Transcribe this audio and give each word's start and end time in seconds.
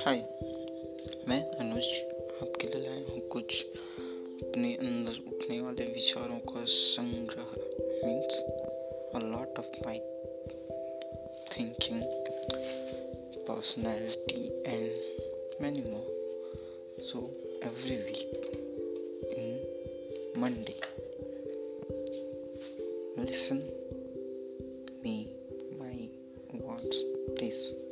हाय, 0.00 0.18
मैं 1.28 1.50
अनुज 1.50 1.86
आपके 2.42 2.66
लिए 2.66 2.88
लाया 2.88 3.00
हूँ 3.08 3.20
कुछ 3.28 3.64
अपने 4.42 4.74
अंदर 4.74 5.32
उठने 5.32 5.60
वाले 5.60 5.84
विचारों 5.84 6.38
का 6.38 6.64
संग्रह। 6.64 7.46
Means 8.04 8.34
a 9.14 9.18
lot 9.18 9.58
of 9.58 9.66
my 9.84 9.98
thinking 11.52 12.00
personality 13.48 14.44
and 14.66 15.62
many 15.62 15.80
more 15.80 17.02
so 17.02 17.18
every 17.64 17.96
week 17.96 18.30
in 19.38 20.40
Monday 20.40 20.80
listen 23.24 23.56
me 25.04 25.18
my 25.78 26.10
words 26.54 27.02
please 27.04 27.87